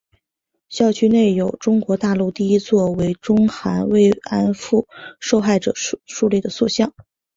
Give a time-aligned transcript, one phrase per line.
[0.67, 4.87] 校区内有中国大陆第一座为中韩慰安妇
[5.19, 6.91] 受害者树立的塑像。